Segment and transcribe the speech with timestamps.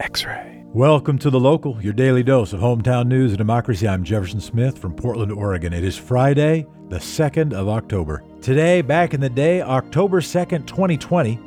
[0.00, 0.62] X ray.
[0.66, 3.88] Welcome to The Local, your daily dose of hometown news and democracy.
[3.88, 5.72] I'm Jefferson Smith from Portland, Oregon.
[5.72, 8.22] It is Friday, the 2nd of October.
[8.40, 11.40] Today, back in the day, October 2nd, 2020,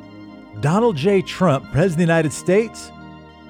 [0.60, 1.22] Donald J.
[1.22, 2.92] Trump, President of the United States,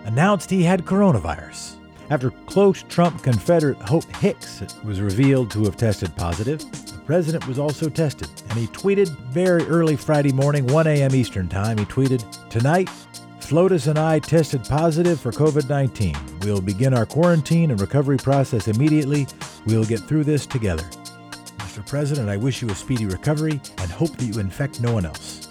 [0.04, 1.78] announced he had coronavirus.
[2.10, 7.58] After close Trump Confederate Hope Hicks was revealed to have tested positive, the president was
[7.58, 11.12] also tested, and he tweeted very early Friday morning, 1 a.m.
[11.12, 11.76] Eastern Time.
[11.78, 12.88] He tweeted, Tonight,
[13.52, 16.16] Flotus and I tested positive for COVID 19.
[16.40, 19.26] We'll begin our quarantine and recovery process immediately.
[19.66, 20.84] We'll get through this together.
[21.58, 21.86] Mr.
[21.86, 25.48] President, I wish you a speedy recovery and hope that you infect no one else.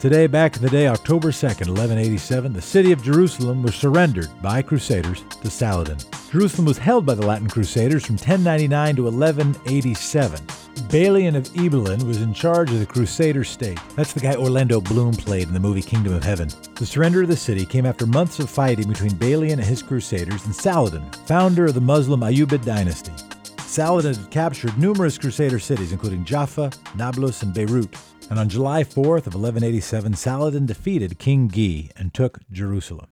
[0.00, 4.60] Today, back in the day, October 2nd, 1187, the city of Jerusalem was surrendered by
[4.60, 5.98] Crusaders to Saladin.
[6.32, 10.40] Jerusalem was held by the Latin Crusaders from 1099 to 1187.
[10.88, 13.78] Balian of Ibelin was in charge of the Crusader state.
[13.96, 16.48] That's the guy Orlando Bloom played in the movie Kingdom of Heaven.
[16.74, 20.44] The surrender of the city came after months of fighting between Balian and his Crusaders
[20.44, 23.12] and Saladin, founder of the Muslim Ayyubid dynasty.
[23.58, 27.96] Saladin had captured numerous Crusader cities, including Jaffa, Nablus, and Beirut.
[28.30, 33.08] And on July 4th of 1187, Saladin defeated King Guy and took Jerusalem.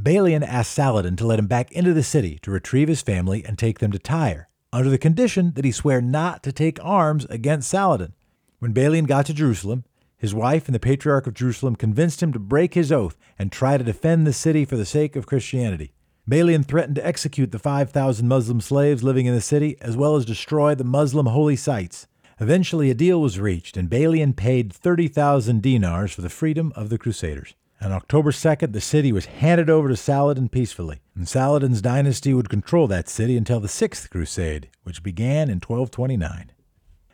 [0.00, 3.58] Balian asked Saladin to let him back into the city to retrieve his family and
[3.58, 7.68] take them to Tyre, under the condition that he swear not to take arms against
[7.68, 8.14] Saladin.
[8.58, 9.84] When Balian got to Jerusalem,
[10.16, 13.76] his wife and the Patriarch of Jerusalem convinced him to break his oath and try
[13.76, 15.92] to defend the city for the sake of Christianity.
[16.30, 20.24] Balian threatened to execute the 5,000 Muslim slaves living in the city, as well as
[20.24, 22.06] destroy the Muslim holy sites.
[22.40, 26.98] Eventually, a deal was reached, and Balian paid 30,000 dinars for the freedom of the
[26.98, 27.54] Crusaders.
[27.84, 32.48] On October 2nd, the city was handed over to Saladin peacefully, and Saladin's dynasty would
[32.48, 36.52] control that city until the Sixth Crusade, which began in 1229.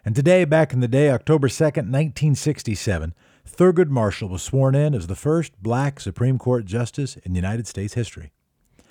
[0.05, 3.15] And today, back in the day, October 2nd, 1967,
[3.49, 7.95] Thurgood Marshall was sworn in as the first black Supreme Court justice in United States
[7.95, 8.33] history.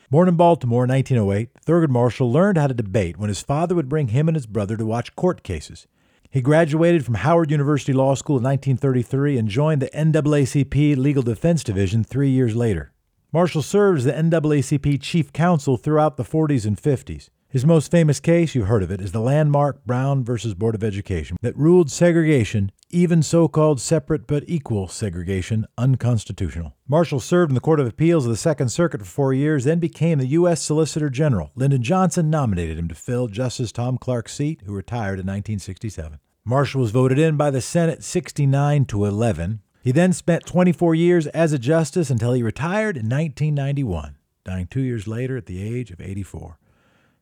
[0.09, 3.89] Born in Baltimore in 1908, Thurgood Marshall learned how to debate when his father would
[3.89, 5.85] bring him and his brother to watch court cases.
[6.29, 11.63] He graduated from Howard University Law School in 1933 and joined the NAACP Legal Defense
[11.63, 12.91] Division three years later.
[13.31, 17.29] Marshall served as the NAACP chief counsel throughout the 40s and 50s.
[17.49, 20.83] His most famous case, you've heard of it, is the landmark Brown versus Board of
[20.83, 26.75] Education that ruled segregation, even so called separate but equal segregation, unconstitutional.
[26.89, 29.79] Marshall served in the Court of Appeals of the Second Circuit for four years, then
[29.79, 30.61] became the U.S.
[30.61, 31.51] Solicitor General.
[31.55, 36.19] Lyndon Johnson nominated him to fill Justice Tom Clark's seat, who retired in 1967.
[36.43, 39.61] Marshall was voted in by the Senate 69 to 11.
[39.81, 44.81] He then spent 24 years as a justice until he retired in 1991, dying two
[44.81, 46.59] years later at the age of 84.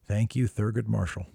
[0.07, 1.25] Thank you, Thurgood Marshall.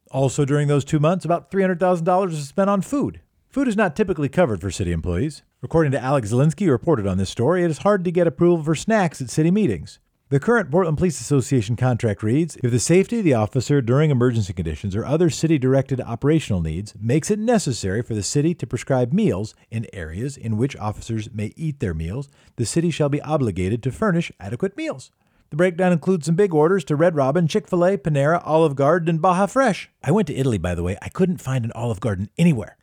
[0.09, 3.21] Also, during those two months, about $300,000 was spent on food.
[3.49, 5.43] Food is not typically covered for city employees.
[5.61, 8.73] According to Alex Zielinski, reported on this story, it is hard to get approval for
[8.73, 9.99] snacks at city meetings.
[10.31, 14.53] The current Portland Police Association contract reads If the safety of the officer during emergency
[14.53, 19.11] conditions or other city directed operational needs makes it necessary for the city to prescribe
[19.11, 23.81] meals in areas in which officers may eat their meals, the city shall be obligated
[23.81, 25.09] to furnish adequate meals.
[25.49, 29.09] The breakdown includes some big orders to Red Robin, Chick fil A, Panera, Olive Garden,
[29.09, 29.89] and Baja Fresh.
[30.03, 30.95] I went to Italy, by the way.
[31.01, 32.77] I couldn't find an Olive Garden anywhere.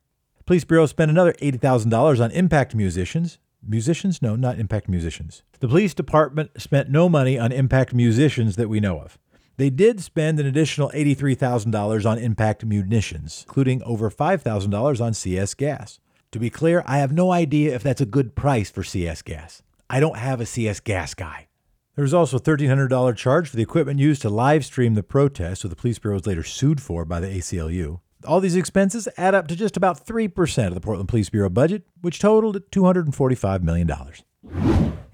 [0.47, 3.39] Police Bureau spent another $80,000 on impact musicians.
[3.69, 4.23] Musicians?
[4.23, 5.43] No, not impact musicians.
[5.61, 9.19] The police department spent no money on impact musicians that we know of.
[9.57, 15.99] They did spend an additional $83,000 on impact munitions, including over $5,000 on CS gas.
[16.33, 19.63] To be clear, I have no idea if that's a good price for CS gas.
[19.89, 21.49] I don't have a CS gas guy.
[21.95, 25.63] There was also a $1,300 charge for the equipment used to live stream the protest,
[25.63, 28.01] so the police bureau was later sued for by the ACLU.
[28.27, 31.85] All these expenses add up to just about 3% of the Portland Police Bureau budget,
[32.01, 33.91] which totaled $245 million.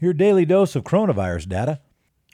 [0.01, 1.81] Your daily dose of coronavirus data.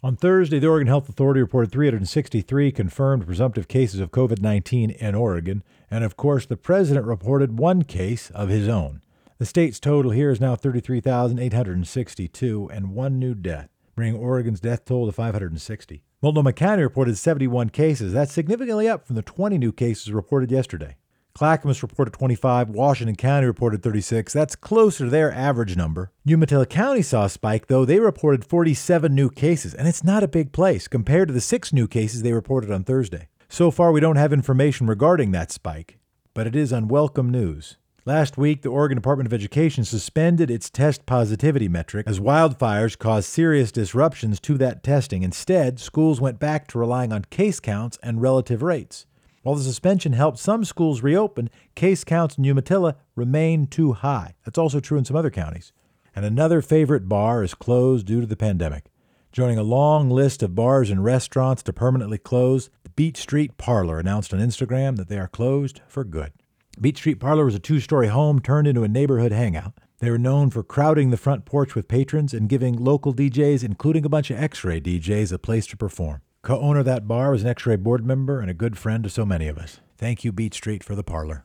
[0.02, 5.14] On Thursday, the Oregon Health Authority reported 363 confirmed presumptive cases of COVID 19 in
[5.16, 9.02] Oregon, and of course, the president reported one case of his own.
[9.38, 15.06] The state's total here is now 33,862 and one new death, bringing Oregon's death toll
[15.06, 16.04] to 560.
[16.20, 18.12] Multnomah County reported 71 cases.
[18.12, 20.96] That's significantly up from the 20 new cases reported yesterday.
[21.32, 22.70] Clackamas reported 25.
[22.70, 24.32] Washington County reported 36.
[24.32, 26.10] That's closer to their average number.
[26.26, 27.84] Umatilla County saw a spike, though.
[27.84, 31.72] They reported 47 new cases, and it's not a big place compared to the six
[31.72, 33.28] new cases they reported on Thursday.
[33.48, 36.00] So far, we don't have information regarding that spike,
[36.34, 37.76] but it is unwelcome news.
[38.08, 43.28] Last week, the Oregon Department of Education suspended its test positivity metric as wildfires caused
[43.28, 45.22] serious disruptions to that testing.
[45.22, 49.04] Instead, schools went back to relying on case counts and relative rates.
[49.42, 54.36] While the suspension helped some schools reopen, case counts in Umatilla remain too high.
[54.42, 55.74] That's also true in some other counties.
[56.16, 58.86] And another favorite bar is closed due to the pandemic.
[59.32, 63.98] Joining a long list of bars and restaurants to permanently close, the Beech Street Parlor
[63.98, 66.32] announced on Instagram that they are closed for good.
[66.80, 69.74] Beech Street Parlor was a two story home turned into a neighborhood hangout.
[69.98, 74.04] They were known for crowding the front porch with patrons and giving local DJs, including
[74.04, 76.20] a bunch of X ray DJs, a place to perform.
[76.42, 79.02] Co owner of that bar was an X ray board member and a good friend
[79.02, 79.80] to so many of us.
[79.98, 81.44] Thank you, Beech Street, for the parlor.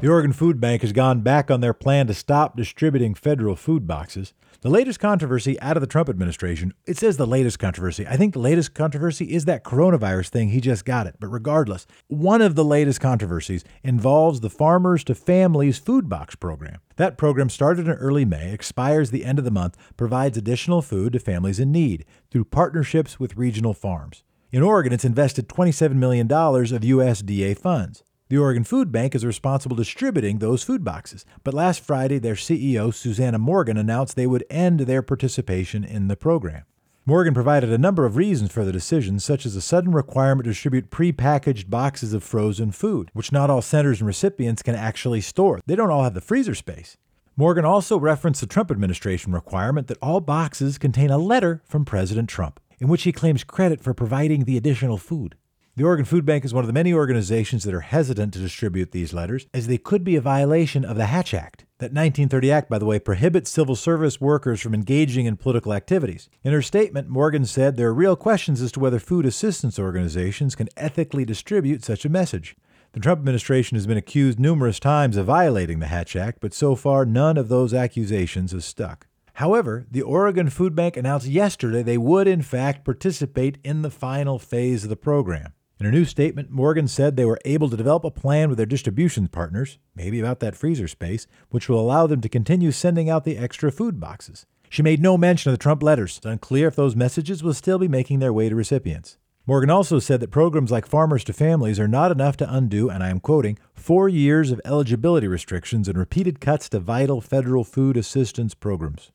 [0.00, 3.86] The Oregon Food Bank has gone back on their plan to stop distributing federal food
[3.86, 4.32] boxes.
[4.62, 8.06] The latest controversy out of the Trump administration, it says the latest controversy.
[8.06, 10.48] I think the latest controversy is that coronavirus thing.
[10.48, 11.16] He just got it.
[11.20, 16.80] But regardless, one of the latest controversies involves the Farmers to Families Food Box program.
[16.96, 21.12] That program started in early May, expires the end of the month, provides additional food
[21.12, 24.22] to families in need through partnerships with regional farms.
[24.52, 28.04] In Oregon, it's invested $27 million of USDA funds.
[28.28, 31.24] The Oregon Food Bank is responsible distributing those food boxes.
[31.42, 36.16] But last Friday, their CEO, Susannah Morgan, announced they would end their participation in the
[36.16, 36.64] program.
[37.06, 40.50] Morgan provided a number of reasons for the decision, such as a sudden requirement to
[40.50, 45.62] distribute prepackaged boxes of frozen food, which not all centers and recipients can actually store.
[45.64, 46.98] They don't all have the freezer space.
[47.38, 52.28] Morgan also referenced the Trump administration requirement that all boxes contain a letter from President
[52.28, 55.36] Trump, in which he claims credit for providing the additional food.
[55.76, 58.90] The Oregon Food Bank is one of the many organizations that are hesitant to distribute
[58.90, 61.60] these letters, as they could be a violation of the Hatch Act.
[61.78, 66.28] That 1930 Act, by the way, prohibits civil service workers from engaging in political activities.
[66.42, 70.56] In her statement, Morgan said there are real questions as to whether food assistance organizations
[70.56, 72.56] can ethically distribute such a message.
[72.94, 76.74] The Trump administration has been accused numerous times of violating the Hatch Act, but so
[76.74, 79.06] far none of those accusations has stuck.
[79.42, 84.38] However, the Oregon Food Bank announced yesterday they would, in fact, participate in the final
[84.38, 85.52] phase of the program.
[85.80, 88.66] In a new statement, Morgan said they were able to develop a plan with their
[88.66, 93.24] distribution partners, maybe about that freezer space, which will allow them to continue sending out
[93.24, 94.46] the extra food boxes.
[94.70, 96.18] She made no mention of the Trump letters.
[96.18, 99.18] It's unclear if those messages will still be making their way to recipients.
[99.44, 103.02] Morgan also said that programs like Farmers to Families are not enough to undo, and
[103.02, 107.96] I am quoting, four years of eligibility restrictions and repeated cuts to vital federal food
[107.96, 109.10] assistance programs.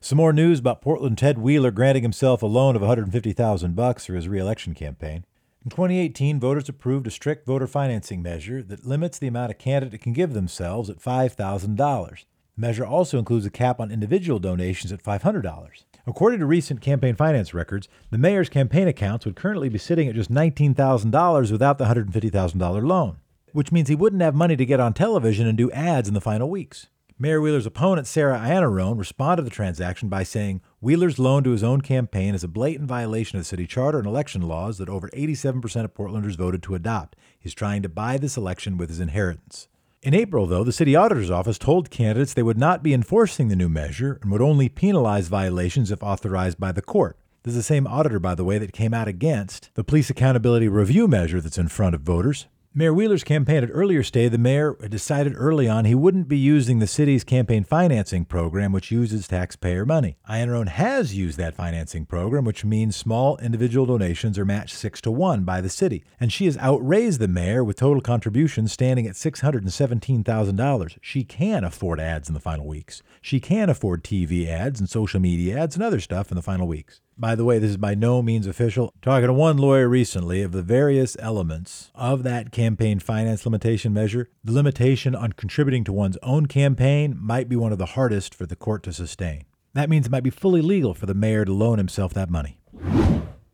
[0.00, 4.14] Some more news about Portland Ted Wheeler granting himself a loan of 150,000 bucks for
[4.14, 5.24] his reelection campaign.
[5.64, 10.00] In 2018, voters approved a strict voter financing measure that limits the amount a candidate
[10.00, 12.24] can give themselves at $5,000.
[12.56, 15.84] The measure also includes a cap on individual donations at $500.
[16.06, 20.14] According to recent campaign finance records, the mayor's campaign accounts would currently be sitting at
[20.14, 23.16] just $19,000 without the $150,000 loan,
[23.52, 26.20] which means he wouldn't have money to get on television and do ads in the
[26.20, 26.88] final weeks.
[27.16, 31.62] Mayor Wheeler's opponent, Sarah Iannarone, responded to the transaction by saying Wheeler's loan to his
[31.62, 35.84] own campaign is a blatant violation of city charter and election laws that over 87%
[35.84, 37.16] of Portlanders voted to adopt.
[37.38, 39.68] He's trying to buy this election with his inheritance.
[40.04, 43.56] In April, though, the city auditor's office told candidates they would not be enforcing the
[43.56, 47.16] new measure and would only penalize violations if authorized by the court.
[47.42, 50.68] This is the same auditor, by the way, that came out against the police accountability
[50.68, 52.48] review measure that's in front of voters.
[52.76, 56.80] Mayor Wheeler's campaign had earlier stated the mayor decided early on he wouldn't be using
[56.80, 60.16] the city's campaign financing program, which uses taxpayer money.
[60.28, 65.12] Iannarone has used that financing program, which means small individual donations are matched six to
[65.12, 69.14] one by the city, and she has outraised the mayor with total contributions standing at
[69.14, 70.98] $617,000.
[71.00, 73.04] She can afford ads in the final weeks.
[73.22, 76.66] She can afford TV ads and social media ads and other stuff in the final
[76.66, 77.00] weeks.
[77.16, 78.92] By the way, this is by no means official.
[79.00, 84.30] Talking to one lawyer recently of the various elements of that campaign finance limitation measure,
[84.42, 88.46] the limitation on contributing to one's own campaign might be one of the hardest for
[88.46, 89.44] the court to sustain.
[89.74, 92.58] That means it might be fully legal for the mayor to loan himself that money.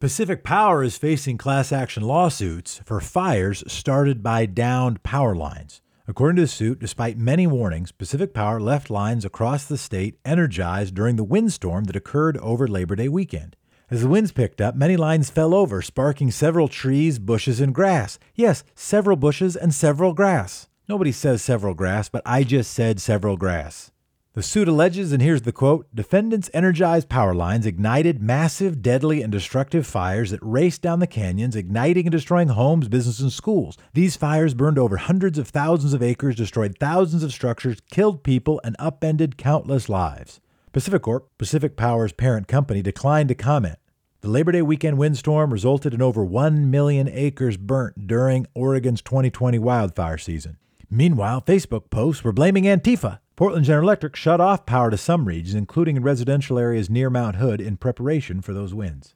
[0.01, 5.83] Pacific Power is facing class action lawsuits for fires started by downed power lines.
[6.11, 10.93] According to the suit, despite many warnings, Pacific Power left lines across the state energized
[10.93, 13.55] during the windstorm that occurred over Labor Day weekend.
[13.93, 18.19] As the winds picked up, many lines fell over, sparking several trees, bushes, and grass.
[18.35, 20.67] Yes, several bushes and several grass.
[20.89, 23.90] Nobody says several grass, but I just said several grass.
[24.33, 29.33] The suit alleges, and here's the quote Defendants energized power lines ignited massive, deadly, and
[29.33, 33.77] destructive fires that raced down the canyons, igniting and destroying homes, businesses, and schools.
[33.93, 38.61] These fires burned over hundreds of thousands of acres, destroyed thousands of structures, killed people,
[38.63, 40.41] and upended countless lives.
[40.73, 43.81] PacifiCorp, Pacific Power's parent company, declined to comment.
[44.21, 49.59] The Labor Day weekend windstorm resulted in over 1 million acres burnt during Oregon's 2020
[49.59, 50.59] wildfire season.
[50.91, 55.55] Meanwhile, Facebook posts were blaming Antifa Portland General Electric shut off power to some regions,
[55.55, 59.15] including in residential areas near Mount Hood, in preparation for those winds.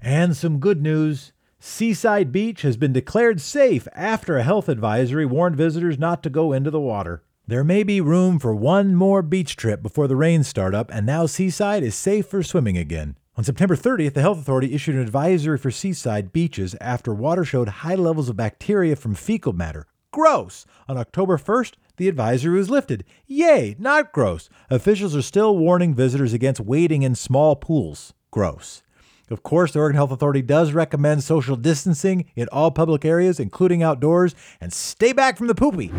[0.00, 5.56] And some good news Seaside Beach has been declared safe after a health advisory warned
[5.56, 7.22] visitors not to go into the water.
[7.46, 11.04] There may be room for one more beach trip before the rains start up, and
[11.04, 13.18] now Seaside is safe for swimming again.
[13.36, 17.68] On September 30th, the Health Authority issued an advisory for seaside beaches after water showed
[17.68, 19.86] high levels of bacteria from fecal matter.
[20.16, 20.64] Gross!
[20.88, 23.04] On October 1st, the advisory was lifted.
[23.26, 24.48] Yay, not gross.
[24.70, 28.14] Officials are still warning visitors against wading in small pools.
[28.30, 28.82] Gross.
[29.28, 33.82] Of course, the Oregon Health Authority does recommend social distancing in all public areas, including
[33.82, 35.90] outdoors, and stay back from the poopy.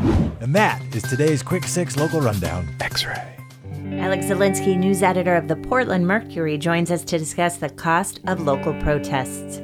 [0.41, 2.75] And that is today's Quick Six local rundown.
[2.81, 3.38] X ray.
[4.00, 8.41] Alex Zielinski, news editor of the Portland Mercury, joins us to discuss the cost of
[8.41, 9.57] local protests.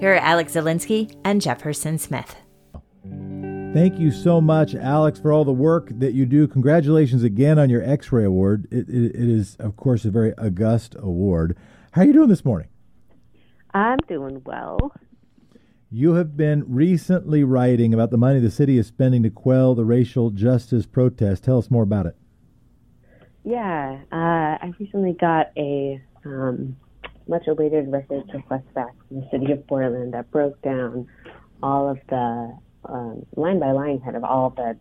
[0.00, 2.34] Here are Alex Zielinski and Jefferson Smith.
[3.72, 6.48] Thank you so much, Alex, for all the work that you do.
[6.48, 8.66] Congratulations again on your X ray award.
[8.72, 11.56] It, it, it is, of course, a very august award.
[11.92, 12.66] How are you doing this morning?
[13.72, 14.92] I'm doing well.
[15.88, 19.84] You have been recently writing about the money the city is spending to quell the
[19.84, 21.44] racial justice protest.
[21.44, 22.16] Tell us more about it.
[23.44, 26.76] Yeah, uh, I recently got a um,
[27.28, 31.06] much awaited records request back from the city of Portland that broke down
[31.62, 32.58] all of the
[32.90, 34.76] um, line by line kind of all the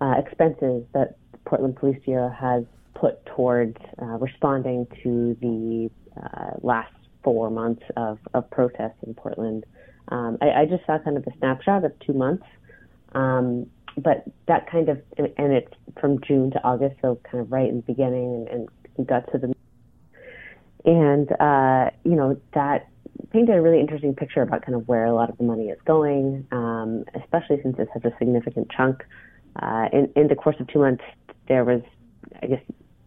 [0.00, 6.92] uh, expenses that Portland Police Bureau has put towards uh, responding to the uh, last
[7.22, 9.64] four months of, of protests in Portland.
[10.08, 12.44] Um, I, I, just saw kind of a snapshot of two months,
[13.12, 17.68] um, but that kind of, and it's from June to August, so kind of right
[17.68, 19.54] in the beginning and, and got to the,
[20.84, 22.88] and, uh, you know, that
[23.32, 25.78] painted a really interesting picture about kind of where a lot of the money is
[25.86, 29.04] going, um, especially since it's such a significant chunk.
[29.60, 31.02] Uh, in, in the course of two months,
[31.48, 31.82] there was,
[32.42, 32.62] I guess,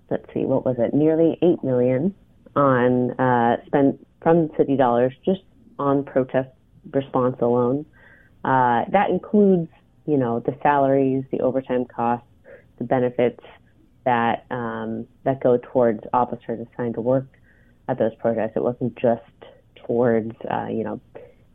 [0.10, 0.94] let's see, what was it?
[0.94, 2.14] Nearly eight million
[2.56, 5.42] on uh, spent from city dollars just
[5.80, 6.50] on protest
[6.92, 7.86] response alone.
[8.44, 9.70] Uh, that includes,
[10.06, 12.28] you know, the salaries, the overtime costs,
[12.78, 13.44] the benefits
[14.06, 17.28] that um, that go towards officers assigned to work
[17.88, 18.52] at those protests.
[18.56, 19.22] It wasn't just
[19.86, 21.02] towards, uh, you know,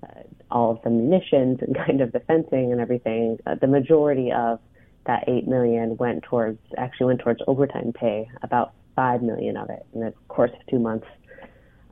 [0.03, 3.39] uh, all of the munitions and kind of the fencing and everything.
[3.47, 4.61] Uh, the majority of
[5.07, 8.29] that eight million went towards actually went towards overtime pay.
[8.43, 11.07] About five million of it in the course of two months,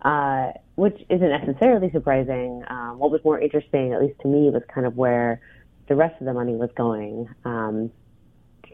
[0.02, 2.62] uh, which isn't necessarily surprising.
[2.68, 5.40] Um, what was more interesting, at least to me, was kind of where
[5.88, 7.28] the rest of the money was going.
[7.44, 7.90] Um,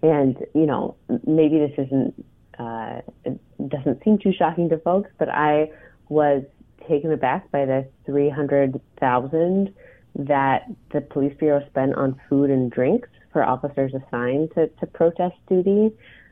[0.03, 2.25] and you know, maybe this isn't
[2.59, 5.71] uh, it doesn't seem too shocking to folks, but I
[6.09, 6.43] was
[6.89, 9.75] taken aback by the 300,000
[10.15, 15.37] that the police bureau spent on food and drinks for officers assigned to, to protest
[15.49, 15.91] duty.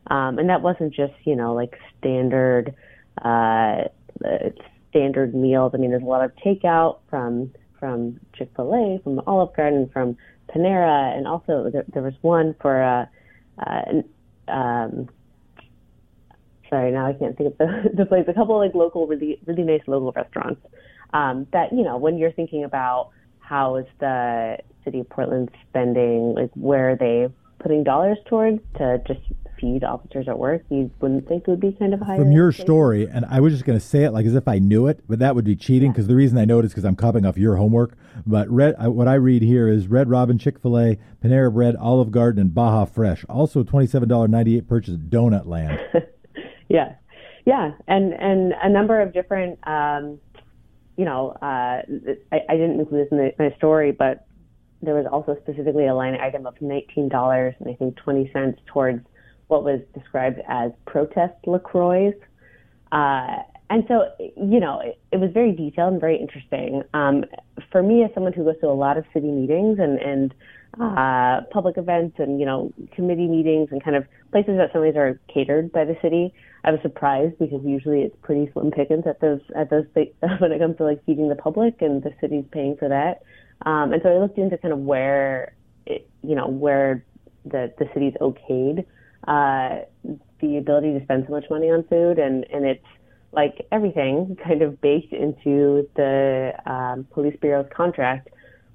[0.09, 2.75] Um, and that wasn't just, you know, like standard,
[3.23, 3.85] uh,
[4.91, 5.73] standard meals.
[5.75, 10.17] I mean, there's a lot of takeout from, from Chick-fil-A, from Olive Garden, from
[10.49, 13.07] Panera, and also there, there was one for, uh,
[13.67, 14.03] uh,
[14.53, 15.09] um,
[16.71, 18.25] sorry, now I can't think of the, the place.
[18.29, 20.63] A couple of like local, really, really nice local restaurants.
[21.13, 23.11] Um, that you know, when you're thinking about
[23.41, 29.03] how is the city of Portland spending, like where are they putting dollars towards to
[29.07, 29.21] just
[29.61, 32.17] feed officers at work, you wouldn't think it would be kind of high.
[32.17, 34.59] From your story, and I was just going to say it like as if I
[34.59, 36.13] knew it, but that would be cheating because yeah.
[36.13, 37.97] the reason I know it is because I'm copying off your homework.
[38.27, 42.11] But red, what I read here is Red Robin, Chick Fil A, Panera Bread, Olive
[42.11, 43.25] Garden, and Baja Fresh.
[43.29, 45.81] Also, twenty seven dollar ninety eight purchase at Donut Land.
[46.71, 46.95] Yeah,
[47.45, 49.59] yeah, and and a number of different.
[49.67, 50.21] Um,
[50.97, 51.83] you know, uh,
[52.33, 54.27] I, I didn't include this in the, my story, but
[54.83, 58.61] there was also specifically a line item of nineteen dollars and I think twenty cents
[58.67, 59.05] towards
[59.49, 62.13] what was described as protest Lacroix.
[62.93, 66.83] Uh, and so, you know, it, it, was very detailed and very interesting.
[66.93, 67.25] Um,
[67.71, 70.35] for me, as someone who goes to a lot of city meetings and, and
[70.79, 74.97] uh, public events and, you know, committee meetings and kind of places that some these
[74.97, 76.33] are catered by the city,
[76.65, 80.59] I was surprised because usually it's pretty slim pickings at those at those when it
[80.61, 83.23] comes to like feeding the public and the city's paying for that.
[83.69, 85.55] Um, and so I looked into kind of where
[85.87, 87.05] it, you know where
[87.45, 88.85] the the city's okayed
[89.27, 89.81] uh,
[90.41, 92.85] the ability to spend so much money on food, and and it's
[93.33, 98.29] like everything kind of baked into the um, police bureau's contract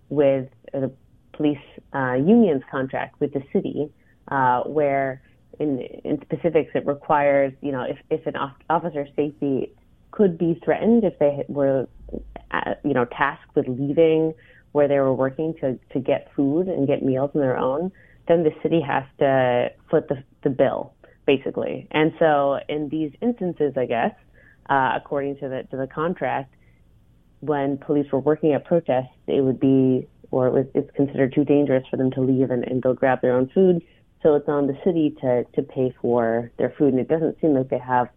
[0.09, 0.91] with the
[1.35, 1.57] police
[1.93, 3.91] uh, union's contract with the city,
[4.29, 5.21] uh, where
[5.59, 8.35] in in specifics it requires you know if if an
[8.69, 9.71] officer's safety
[10.11, 11.87] could be threatened if they were
[12.51, 14.33] uh, you know tasked with leaving
[14.71, 17.91] where they were working to to get food and get meals on their own,
[18.27, 20.93] then the city has to foot the the bill
[21.25, 21.87] basically.
[21.91, 24.11] And so in these instances, I guess,
[24.69, 26.53] uh, according to the to the contract,
[27.39, 31.45] when police were working at protests, it would be or it was, it's considered too
[31.45, 33.81] dangerous for them to leave and, and go grab their own food.
[34.21, 37.53] So it's on the city to to pay for their food, and it doesn't seem
[37.53, 38.07] like they have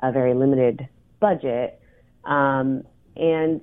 [0.00, 0.76] a very limited
[1.18, 1.80] budget.
[2.24, 2.66] Um,
[3.16, 3.60] and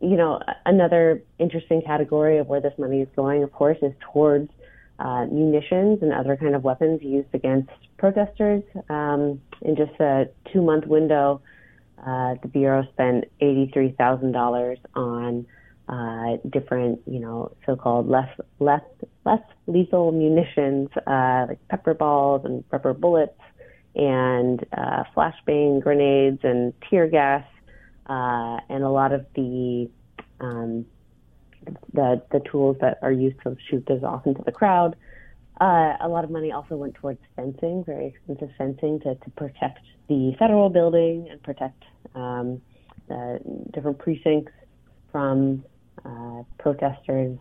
[0.00, 0.32] you know,
[0.66, 4.50] another interesting category of where this money is going, of course, is towards
[4.98, 8.62] uh, munitions and other kind of weapons used against protesters.
[8.88, 11.40] Um, in just a two-month window,
[12.06, 15.46] uh, the bureau spent eighty-three thousand dollars on
[15.90, 18.28] uh, different, you know, so-called less
[18.60, 18.84] less
[19.24, 23.40] less lethal munitions uh, like pepper balls and rubber bullets
[23.96, 27.44] and uh, flashbang grenades and tear gas
[28.06, 29.90] uh, and a lot of the
[30.38, 30.86] um,
[31.92, 34.94] the the tools that are used to shoot those off into the crowd.
[35.60, 39.80] Uh, a lot of money also went towards fencing, very expensive fencing to, to protect
[40.08, 41.82] the federal building and protect
[42.14, 42.62] um,
[43.74, 44.52] different precincts
[45.12, 45.64] from
[46.04, 47.38] uh, protesters.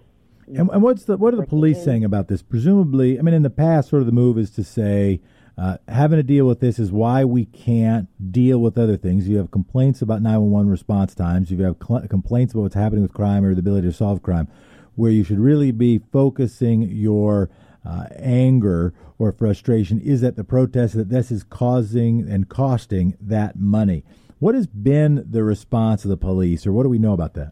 [0.47, 2.41] And, and, what's the what are the police saying about this?
[2.41, 5.21] Presumably, I mean, in the past, sort of the move is to say
[5.59, 9.27] uh, having to deal with this is why we can't deal with other things.
[9.27, 11.51] You have complaints about 911 response times.
[11.51, 14.47] You have cl- complaints about what's happening with crime or the ability to solve crime,
[14.95, 17.49] where you should really be focusing your
[17.85, 23.59] uh, anger or frustration is at the protest that this is causing and costing that
[23.59, 24.05] money.
[24.39, 27.51] What has been the response of the police, or what do we know about that?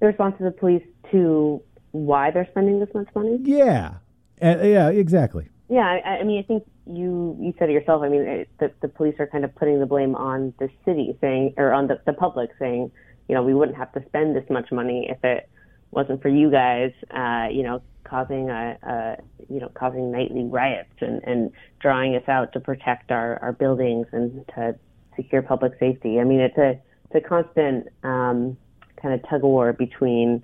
[0.00, 1.62] The response of the police to
[1.92, 3.38] why they're spending this much money?
[3.42, 3.94] Yeah,
[4.42, 5.48] uh, yeah, exactly.
[5.68, 8.02] Yeah, I, I mean, I think you you said it yourself.
[8.02, 11.16] I mean, it, the the police are kind of putting the blame on the city,
[11.20, 12.90] saying, or on the the public, saying,
[13.28, 15.48] you know, we wouldn't have to spend this much money if it
[15.90, 19.16] wasn't for you guys, uh, you know, causing a, a
[19.52, 24.06] you know causing nightly riots and and drawing us out to protect our our buildings
[24.12, 24.76] and to
[25.16, 26.20] secure public safety.
[26.20, 26.78] I mean, it's a
[27.10, 28.56] it's a constant um,
[29.00, 30.42] kind of tug of war between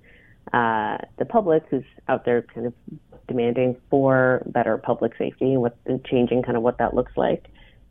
[0.53, 2.75] uh, the public who's out there kind of
[3.29, 7.47] demanding for better public safety and what changing kind of what that looks like,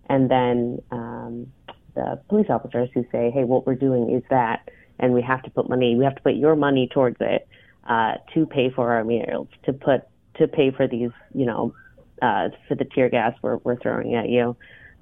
[0.09, 1.51] and then um,
[1.95, 4.69] the police officers who say, "Hey, what we're doing is that,
[4.99, 7.47] and we have to put money, we have to put your money towards it
[7.87, 10.01] uh, to pay for our meals, to put
[10.35, 11.73] to pay for these, you know,
[12.21, 14.55] uh, for the tear gas we're we're throwing at you,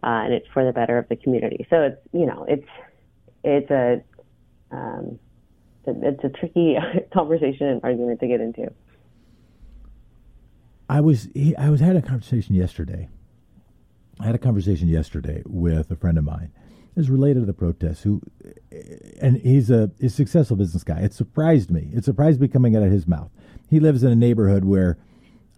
[0.04, 1.66] uh, and it's for the better of the community.
[1.70, 2.68] So it's you know it's
[3.44, 4.02] it's a
[4.72, 5.20] um,
[6.04, 6.76] it's a tricky
[7.14, 8.72] conversation and argument to get into.
[10.90, 13.10] I was I was had a conversation yesterday.
[14.20, 16.52] I had a conversation yesterday with a friend of mine.
[16.96, 18.02] Is related to the protests.
[18.02, 18.22] Who,
[19.22, 21.00] and he's a, a successful business guy.
[21.00, 21.90] It surprised me.
[21.94, 23.30] It surprised me coming out of his mouth.
[23.70, 24.98] He lives in a neighborhood where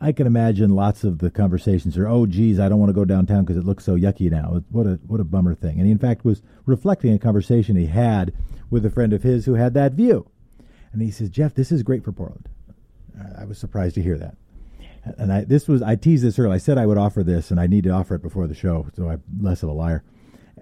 [0.02, 3.06] I can imagine lots of the conversations are, oh, geez, I don't want to go
[3.06, 4.62] downtown because it looks so yucky now.
[4.72, 5.78] What a what a bummer thing.
[5.78, 8.34] And he, in fact, was reflecting a conversation he had
[8.70, 10.28] with a friend of his who had that view.
[10.92, 12.50] And he says, Jeff, this is great for Portland.
[13.38, 14.36] I was surprised to hear that
[15.18, 16.54] and I this was I teased this earlier.
[16.54, 18.88] I said I would offer this, and I need to offer it before the show,
[18.96, 20.04] so I'm less of a liar.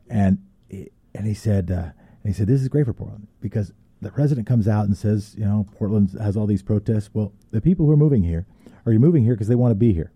[0.09, 1.91] And and he said uh,
[2.23, 5.35] and he said this is great for Portland because the president comes out and says,
[5.37, 7.09] you know, Portland has all these protests.
[7.13, 8.45] Well, the people who are moving here
[8.85, 10.11] are you moving here because they want to be here,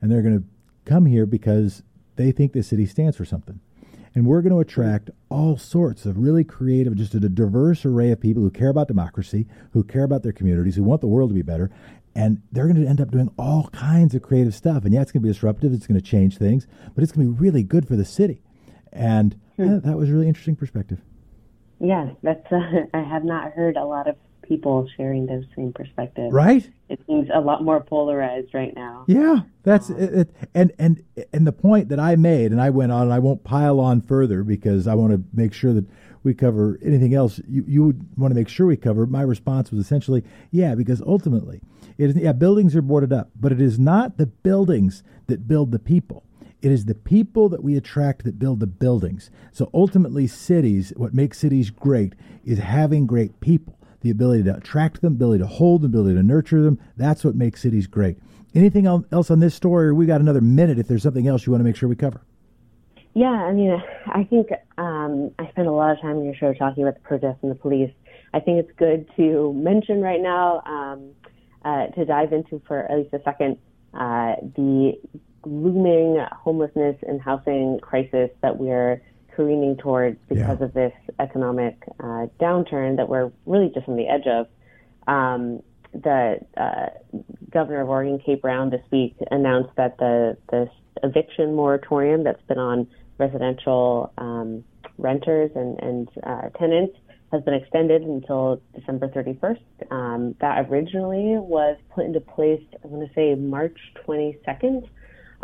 [0.00, 0.44] and they're going to
[0.84, 1.82] come here because
[2.16, 3.60] they think the city stands for something.
[4.16, 8.20] And we're going to attract all sorts of really creative, just a diverse array of
[8.20, 11.34] people who care about democracy, who care about their communities, who want the world to
[11.34, 11.68] be better,
[12.14, 14.84] and they're going to end up doing all kinds of creative stuff.
[14.84, 15.72] And yeah, it's going to be disruptive.
[15.72, 18.40] It's going to change things, but it's going to be really good for the city.
[18.92, 19.64] And hmm.
[19.64, 21.00] yeah, that was a really interesting perspective.
[21.80, 22.50] Yeah, that's.
[22.52, 26.32] Uh, I have not heard a lot of people sharing those same perspectives.
[26.32, 26.68] Right.
[26.88, 29.04] It seems a lot more polarized right now.
[29.06, 31.02] Yeah, that's um, it, it, And and
[31.32, 34.00] and the point that I made, and I went on, and I won't pile on
[34.00, 35.86] further because I want to make sure that
[36.22, 39.06] we cover anything else you you would want to make sure we cover.
[39.06, 41.60] My response was essentially, yeah, because ultimately
[41.96, 45.72] it is, yeah, buildings are boarded up, but it is not the buildings that build
[45.72, 46.24] the people.
[46.64, 49.30] It is the people that we attract that build the buildings.
[49.52, 53.73] So ultimately, cities, what makes cities great is having great people.
[54.04, 56.78] The ability to attract them, ability to hold them, ability to nurture them.
[56.96, 58.18] That's what makes cities great.
[58.54, 61.50] Anything else on this story, or we got another minute if there's something else you
[61.50, 62.20] want to make sure we cover?
[63.14, 66.52] Yeah, I mean, I think um, I spent a lot of time in your show
[66.52, 67.90] talking about the protests and the police.
[68.32, 71.10] I think it's good to mention right now, um,
[71.64, 73.56] uh, to dive into for at least a second,
[73.94, 75.00] uh, the
[75.46, 79.02] looming homelessness and housing crisis that we're
[79.34, 80.66] careening towards because yeah.
[80.66, 84.46] of this economic uh, downturn that we're really just on the edge of.
[85.06, 86.86] Um, the uh,
[87.50, 90.68] governor of Oregon, Kate Brown, this week announced that the the
[91.02, 94.64] eviction moratorium that's been on residential um,
[94.98, 96.96] renters and, and uh, tenants
[97.32, 99.92] has been extended until December 31st.
[99.92, 104.88] Um, that originally was put into place, I want to say March 22nd,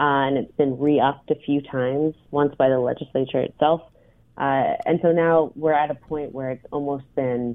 [0.01, 3.83] uh, and it's been re-upped a few times, once by the legislature itself.
[4.39, 7.55] Uh, and so now we're at a point where it's almost been,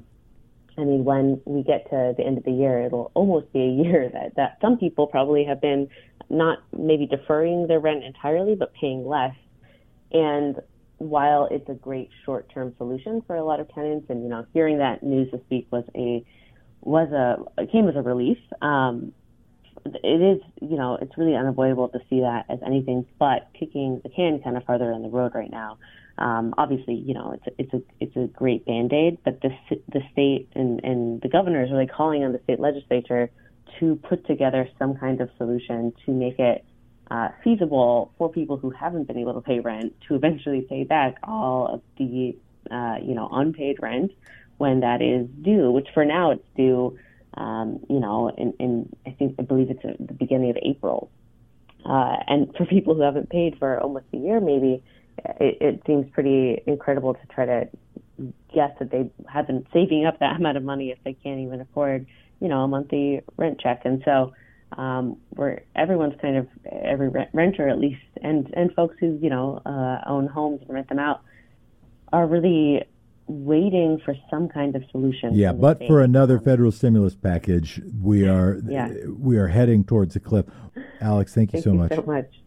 [0.78, 3.84] I mean, when we get to the end of the year, it'll almost be a
[3.84, 5.88] year that, that some people probably have been
[6.30, 9.34] not maybe deferring their rent entirely, but paying less.
[10.12, 10.60] And
[10.98, 14.78] while it's a great short-term solution for a lot of tenants, and you know, hearing
[14.78, 16.24] that news this week was a
[16.80, 18.38] was a came as a relief.
[18.62, 19.12] Um,
[20.02, 24.10] it is, you know, it's really unavoidable to see that as anything but kicking the
[24.10, 25.78] can kind of farther down the road right now.
[26.18, 29.50] Um, obviously, you know, it's a, it's a it's a great band aid, but the
[29.92, 33.30] the state and and the governor is really calling on the state legislature
[33.80, 36.64] to put together some kind of solution to make it
[37.10, 41.16] uh, feasible for people who haven't been able to pay rent to eventually pay back
[41.22, 42.36] all of the
[42.70, 44.12] uh, you know unpaid rent
[44.56, 45.70] when that is due.
[45.70, 46.98] Which for now it's due,
[47.36, 51.10] um, you know, in, in I think I believe it's at the beginning of April.
[51.84, 54.82] Uh, and for people who haven't paid for almost a year, maybe
[55.40, 57.68] it, it seems pretty incredible to try to
[58.54, 61.60] guess that they have been saving up that amount of money if they can't even
[61.60, 62.06] afford,
[62.40, 63.82] you know, a monthly rent check.
[63.84, 64.32] And so
[64.76, 69.62] um, where everyone's kind of every renter at least, and and folks who you know
[69.64, 71.22] uh, own homes and rent them out
[72.12, 72.82] are really
[73.28, 75.34] waiting for some kind of solution.
[75.34, 78.92] Yeah, but for another federal stimulus package, we are yeah.
[79.18, 80.46] we are heading towards a cliff.
[81.00, 81.94] Alex, thank you thank so you much.
[81.94, 82.42] So much.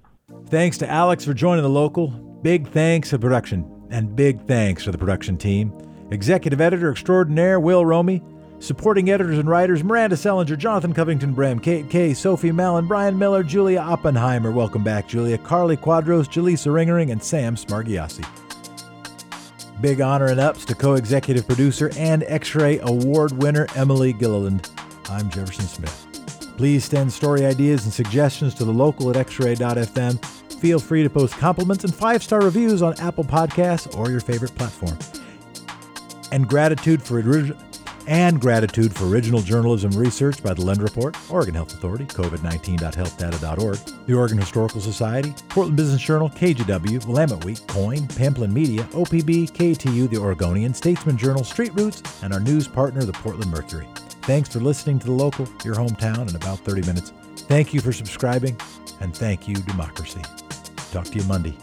[0.47, 2.07] Thanks to Alex for joining the local.
[2.41, 5.73] Big thanks to production, and big thanks to the production team.
[6.11, 8.21] Executive editor extraordinaire Will Romy.
[8.61, 13.41] Supporting editors and writers Miranda Sellinger, Jonathan Covington Brem, Kate Kay, Sophie Mallon, Brian Miller,
[13.41, 14.51] Julia Oppenheimer.
[14.51, 15.37] Welcome back, Julia.
[15.37, 18.48] Carly Quadros, Jaleesa Ringering, and Sam Smargiassi.
[19.81, 24.69] Big honor and ups to co executive producer and X Ray Award winner Emily Gilliland.
[25.09, 26.53] I'm Jefferson Smith.
[26.57, 30.25] Please send story ideas and suggestions to the local at xray.fm.
[30.59, 34.53] Feel free to post compliments and five star reviews on Apple Podcasts or your favorite
[34.55, 34.97] platform.
[36.33, 37.57] And gratitude for original
[38.09, 44.13] and gratitude for original journalism research by the Lund Report, Oregon Health Authority, COVID19.healthdata.org, the
[44.13, 50.17] Oregon Historical Society, Portland Business Journal, KGW, Willamette Week, KOIN, Pamplin Media, OPB, KATU, the
[50.17, 53.87] Oregonian, Statesman Journal, Street Roots, and our news partner, the Portland Mercury.
[54.23, 57.13] Thanks for listening to The Local, your hometown, in about 30 minutes.
[57.35, 58.59] Thank you for subscribing,
[59.01, 60.21] and thank you, Democracy.
[60.91, 61.55] Talk to you Monday.